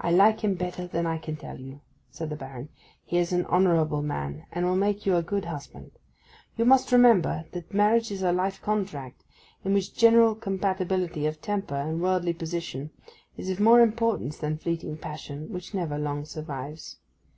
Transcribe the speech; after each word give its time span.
'I 0.00 0.12
like 0.12 0.44
him 0.44 0.54
better 0.54 0.86
than 0.86 1.04
I 1.04 1.18
can 1.18 1.34
tell 1.34 1.58
you,' 1.58 1.80
said 2.12 2.30
the 2.30 2.36
Baron. 2.36 2.68
'He 3.04 3.18
is 3.18 3.32
an 3.32 3.44
honourable 3.46 4.02
man, 4.02 4.46
and 4.52 4.64
will 4.64 4.76
make 4.76 5.04
you 5.04 5.16
a 5.16 5.22
good 5.24 5.46
husband. 5.46 5.90
You 6.56 6.64
must 6.64 6.92
remember 6.92 7.44
that 7.50 7.74
marriage 7.74 8.12
is 8.12 8.22
a 8.22 8.30
life 8.30 8.62
contract, 8.62 9.24
in 9.64 9.74
which 9.74 9.96
general 9.96 10.36
compatibility 10.36 11.26
of 11.26 11.42
temper 11.42 11.74
and 11.74 12.00
worldly 12.00 12.34
position 12.34 12.90
is 13.36 13.50
of 13.50 13.58
more 13.58 13.80
importance 13.80 14.36
than 14.38 14.58
fleeting 14.58 14.96
passion, 14.98 15.52
which 15.52 15.74
never 15.74 15.98
long 15.98 16.24
survives. 16.24 16.98